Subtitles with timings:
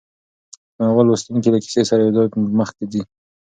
[0.75, 2.27] د ناول لوستونکی له کیسې سره یوځای
[2.59, 3.01] مخکې ځي.